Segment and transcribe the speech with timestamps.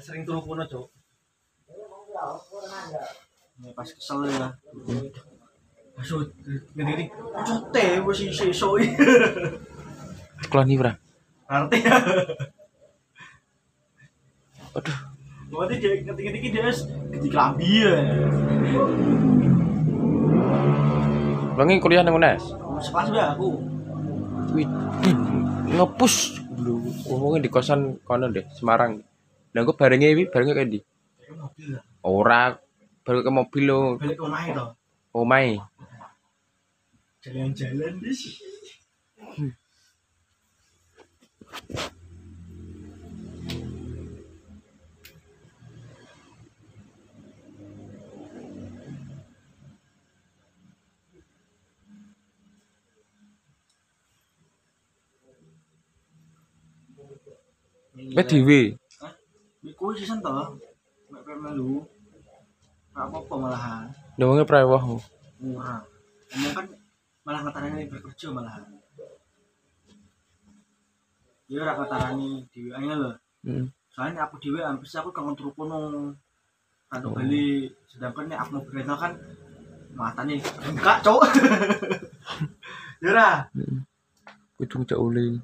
[0.00, 0.86] sering turu kono cok
[3.60, 4.48] ya, pas kesel ya
[6.00, 6.32] Maksud,
[6.72, 7.12] ngene
[7.44, 8.72] cote wis iso
[10.48, 10.96] Klon ora.
[11.44, 11.92] Arti ya.
[14.72, 14.98] Aduh,
[15.50, 16.72] Berarti dia ngerti-ngerti dia
[17.12, 17.94] gede klambi ya.
[21.58, 22.54] Wengi kuliah nang UNES.
[22.80, 23.60] Sekelas ya aku.
[24.52, 25.12] widi
[25.70, 26.14] ngepus.
[26.60, 29.00] Lu ngomongnya di kosan kono deh Semarang.
[29.54, 30.24] Lah gue barengnya ini?
[30.28, 30.84] Barengnya kayak
[32.04, 32.54] ora
[33.02, 33.80] baru ke mobil lo.
[33.96, 34.46] Balik ke omai
[35.10, 35.46] omai.
[37.20, 38.14] Jalan-jalan deh
[58.08, 58.60] dewe.
[59.00, 59.12] Hah?
[59.64, 60.30] Iku sisan to.
[61.10, 61.84] Mek melu.
[62.94, 63.86] Ora apa-apa malahan.
[64.18, 64.82] Ngomongnya prawah.
[65.40, 65.80] Murah.
[66.30, 66.66] Emang kan
[67.24, 68.64] malah ngetarani berkerja malahan.
[71.50, 73.12] Ya ora ngetarani dhewe aja lho.
[73.46, 73.66] Heeh.
[73.90, 76.14] Soalnya aku dhewe ambis aku kangen turu kono.
[76.90, 79.12] Kan bali sedangkan nek aku mau berental kan
[79.94, 81.22] matane enggak, Cok.
[83.02, 83.30] ya ora.
[84.58, 85.40] Kudu cak uli.